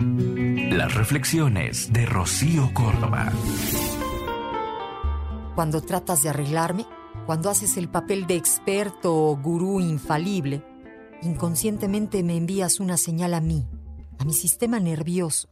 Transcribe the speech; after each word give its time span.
Las 0.00 0.92
reflexiones 0.94 1.92
de 1.92 2.04
Rocío 2.04 2.74
Córdoba. 2.74 3.32
Cuando 5.54 5.82
tratas 5.82 6.24
de 6.24 6.30
arreglarme, 6.30 6.84
cuando 7.26 7.48
haces 7.48 7.76
el 7.76 7.88
papel 7.88 8.26
de 8.26 8.34
experto 8.34 9.14
o 9.14 9.36
gurú 9.36 9.80
infalible, 9.80 10.64
inconscientemente 11.22 12.24
me 12.24 12.36
envías 12.36 12.80
una 12.80 12.96
señal 12.96 13.34
a 13.34 13.40
mí, 13.40 13.68
a 14.18 14.24
mi 14.24 14.32
sistema 14.32 14.80
nervioso, 14.80 15.48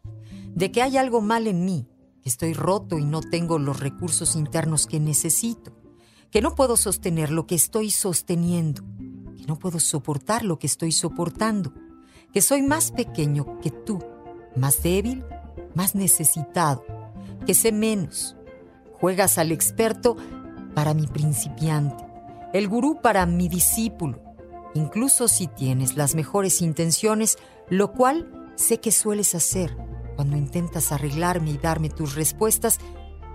de 0.48 0.72
que 0.72 0.82
hay 0.82 0.96
algo 0.96 1.20
mal 1.20 1.46
en 1.46 1.64
mí, 1.64 1.86
que 2.20 2.28
estoy 2.28 2.52
roto 2.52 2.98
y 2.98 3.04
no 3.04 3.20
tengo 3.20 3.60
los 3.60 3.78
recursos 3.78 4.34
internos 4.34 4.88
que 4.88 4.98
necesito, 4.98 5.72
que 6.32 6.42
no 6.42 6.56
puedo 6.56 6.76
sostener 6.76 7.30
lo 7.30 7.46
que 7.46 7.54
estoy 7.54 7.92
sosteniendo, 7.92 8.82
que 9.36 9.46
no 9.46 9.56
puedo 9.56 9.78
soportar 9.78 10.44
lo 10.44 10.58
que 10.58 10.66
estoy 10.66 10.90
soportando, 10.90 11.72
que 12.32 12.42
soy 12.42 12.62
más 12.62 12.90
pequeño 12.90 13.60
que 13.60 13.70
tú, 13.70 14.00
más 14.56 14.82
débil, 14.82 15.24
más 15.74 15.94
necesitado, 15.94 16.84
que 17.46 17.54
sé 17.54 17.72
menos. 17.72 18.36
Juegas 19.00 19.38
al 19.38 19.52
experto 19.52 20.16
para 20.74 20.94
mi 20.94 21.06
principiante, 21.06 22.04
el 22.52 22.68
gurú 22.68 23.00
para 23.02 23.26
mi 23.26 23.48
discípulo, 23.48 24.20
incluso 24.74 25.28
si 25.28 25.48
tienes 25.48 25.96
las 25.96 26.14
mejores 26.14 26.62
intenciones, 26.62 27.36
lo 27.68 27.92
cual 27.92 28.52
sé 28.54 28.78
que 28.78 28.92
sueles 28.92 29.34
hacer 29.34 29.76
cuando 30.16 30.36
intentas 30.36 30.92
arreglarme 30.92 31.50
y 31.50 31.58
darme 31.58 31.88
tus 31.88 32.14
respuestas, 32.14 32.78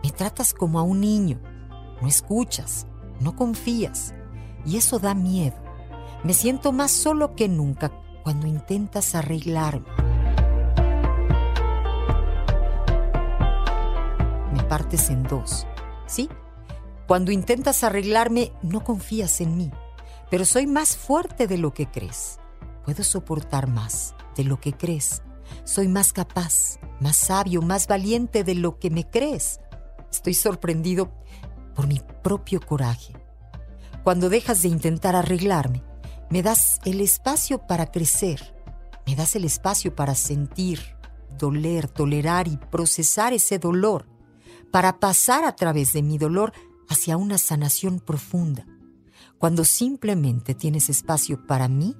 me 0.04 0.12
tratas 0.12 0.54
como 0.54 0.80
a 0.80 0.84
un 0.84 1.02
niño. 1.02 1.40
No 2.02 2.08
escuchas, 2.08 2.88
no 3.20 3.36
confías. 3.36 4.14
Y 4.66 4.78
eso 4.78 5.00
da 5.00 5.14
miedo. 5.14 5.56
Me 6.24 6.34
siento 6.34 6.72
más 6.72 6.92
solo 6.92 7.36
que 7.36 7.48
nunca 7.48 7.92
cuando 8.24 8.48
intentas 8.48 9.16
arreglarme. 9.16 10.07
Partes 14.68 15.10
en 15.10 15.24
dos. 15.24 15.66
¿Sí? 16.06 16.30
Cuando 17.08 17.32
intentas 17.32 17.84
arreglarme, 17.84 18.52
no 18.62 18.84
confías 18.84 19.42
en 19.42 19.58
mí. 19.58 19.72
Pero 20.30 20.46
soy 20.46 20.68
más 20.68 20.98
fuerte 20.98 21.48
de 21.48 21.58
lo 21.58 21.74
que 21.74 21.88
crees. 21.88 22.40
Puedo 22.84 23.04
soportar 23.04 23.68
más 23.68 24.16
de 24.36 24.44
lo 24.44 24.60
que 24.60 24.74
crees 24.74 25.22
soy 25.64 25.88
más 25.88 26.14
capaz, 26.14 26.80
más 27.00 27.18
sabio, 27.18 27.62
más 27.62 27.88
valiente 27.88 28.44
de 28.44 28.56
lo 28.56 28.80
que 28.80 28.90
me 28.90 29.10
crees. 29.10 29.60
Estoy 30.12 30.34
sorprendido 30.34 31.12
por 31.76 31.88
mi 31.88 32.02
propio 32.24 32.60
coraje. 32.62 33.14
Cuando 34.04 34.30
dejas 34.30 34.62
de 34.62 34.70
intentar 34.70 35.16
arreglarme, 35.16 35.84
me 36.30 36.42
das 36.42 36.80
el 36.86 37.02
espacio 37.02 37.68
para 37.68 37.92
crecer, 37.92 38.56
me 39.06 39.16
das 39.16 39.36
el 39.36 39.46
espacio 39.46 39.96
para 39.96 40.16
sentir, 40.16 40.80
doler, 41.38 41.88
tolerar 41.88 42.48
y 42.48 42.58
procesar 42.58 43.34
ese 43.34 43.60
dolor, 43.60 44.08
para 44.72 45.00
pasar 45.00 45.46
a 45.46 45.56
través 45.56 45.94
de 45.94 46.02
mi 46.02 46.18
dolor 46.18 46.54
hacia 46.90 47.18
una 47.18 47.38
sanación 47.38 48.00
profunda. 48.00 48.66
Cuando 49.38 49.66
simplemente 49.66 50.56
tienes 50.56 50.90
espacio 50.90 51.46
para 51.46 51.68
mí, 51.68 51.96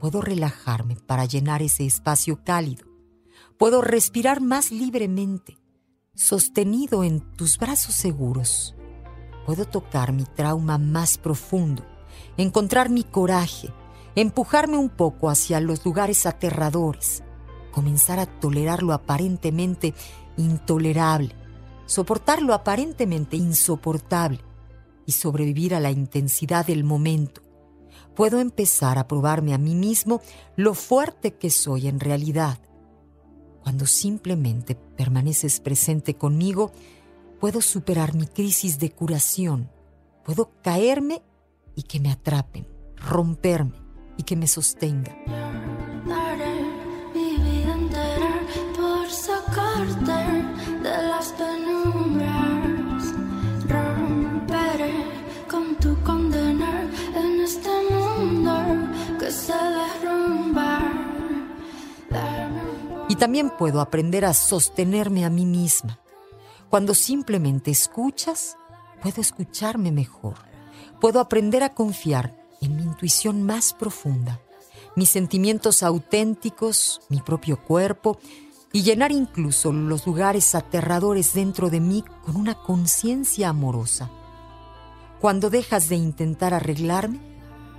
puedo 0.00 0.20
relajarme 0.20 0.96
para 0.96 1.24
llenar 1.24 1.62
ese 1.62 1.86
espacio 1.86 2.44
cálido. 2.44 2.86
Puedo 3.58 3.80
respirar 3.80 4.40
más 4.40 4.70
libremente, 4.70 5.58
sostenido 6.14 7.04
en 7.04 7.20
tus 7.36 7.58
brazos 7.58 7.94
seguros. 7.94 8.74
Puedo 9.46 9.64
tocar 9.64 10.12
mi 10.12 10.24
trauma 10.24 10.78
más 10.78 11.18
profundo, 11.18 11.84
encontrar 12.36 12.90
mi 12.90 13.04
coraje, 13.04 13.72
empujarme 14.14 14.76
un 14.76 14.90
poco 14.90 15.30
hacia 15.30 15.60
los 15.60 15.84
lugares 15.84 16.26
aterradores, 16.26 17.22
comenzar 17.72 18.18
a 18.18 18.26
tolerar 18.26 18.82
lo 18.82 18.92
aparentemente 18.92 19.94
intolerable, 20.36 21.34
soportar 21.86 22.42
lo 22.42 22.54
aparentemente 22.54 23.36
insoportable 23.36 24.40
y 25.06 25.12
sobrevivir 25.12 25.74
a 25.74 25.80
la 25.80 25.90
intensidad 25.90 26.66
del 26.66 26.84
momento 26.84 27.44
puedo 28.14 28.40
empezar 28.40 28.98
a 28.98 29.08
probarme 29.08 29.54
a 29.54 29.58
mí 29.58 29.74
mismo 29.74 30.20
lo 30.56 30.74
fuerte 30.74 31.34
que 31.34 31.50
soy 31.50 31.88
en 31.88 32.00
realidad. 32.00 32.58
Cuando 33.62 33.86
simplemente 33.86 34.74
permaneces 34.74 35.60
presente 35.60 36.14
conmigo, 36.14 36.72
puedo 37.40 37.60
superar 37.60 38.14
mi 38.14 38.26
crisis 38.26 38.78
de 38.78 38.90
curación, 38.90 39.70
puedo 40.24 40.52
caerme 40.62 41.22
y 41.74 41.82
que 41.82 42.00
me 42.00 42.10
atrapen, 42.10 42.66
romperme 42.96 43.80
y 44.16 44.22
que 44.22 44.36
me 44.36 44.46
sostenga. 44.46 45.16
Y 63.14 63.16
también 63.16 63.48
puedo 63.48 63.80
aprender 63.80 64.24
a 64.24 64.34
sostenerme 64.34 65.24
a 65.24 65.30
mí 65.30 65.46
misma. 65.46 66.00
Cuando 66.68 66.94
simplemente 66.94 67.70
escuchas, 67.70 68.56
puedo 69.00 69.20
escucharme 69.20 69.92
mejor. 69.92 70.34
Puedo 71.00 71.20
aprender 71.20 71.62
a 71.62 71.74
confiar 71.74 72.34
en 72.60 72.74
mi 72.74 72.82
intuición 72.82 73.44
más 73.44 73.72
profunda, 73.72 74.40
mis 74.96 75.10
sentimientos 75.10 75.84
auténticos, 75.84 77.02
mi 77.08 77.20
propio 77.20 77.62
cuerpo 77.62 78.18
y 78.72 78.82
llenar 78.82 79.12
incluso 79.12 79.72
los 79.72 80.08
lugares 80.08 80.56
aterradores 80.56 81.34
dentro 81.34 81.70
de 81.70 81.78
mí 81.78 82.02
con 82.24 82.34
una 82.34 82.56
conciencia 82.56 83.48
amorosa. 83.48 84.10
Cuando 85.20 85.50
dejas 85.50 85.88
de 85.88 85.94
intentar 85.94 86.52
arreglarme, 86.52 87.20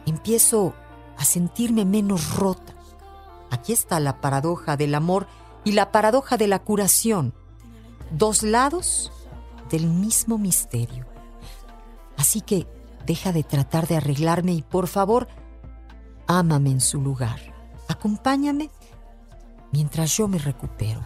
empiezo 0.05 0.73
a 1.17 1.25
sentirme 1.25 1.83
menos 1.83 2.37
rota 2.37 2.73
Aquí 3.55 3.71
está 3.71 4.01
la 4.01 4.19
paradoja 4.19 4.75
del 4.75 4.93
amor 4.95 5.27
y 5.63 5.71
la 5.71 5.93
paradoja 5.93 6.35
de 6.35 6.45
la 6.45 6.59
curación. 6.59 7.33
Dos 8.11 8.43
lados 8.43 9.13
del 9.71 9.87
mismo 9.87 10.37
misterio. 10.37 11.05
Así 12.17 12.41
que 12.41 12.67
deja 13.05 13.31
de 13.31 13.43
tratar 13.43 13.87
de 13.87 13.95
arreglarme 13.95 14.51
y 14.51 14.61
por 14.61 14.87
favor, 14.87 15.29
ámame 16.27 16.71
en 16.71 16.81
su 16.81 16.99
lugar. 16.99 17.39
Acompáñame 17.87 18.71
mientras 19.71 20.17
yo 20.17 20.27
me 20.27 20.37
recupero. 20.37 21.05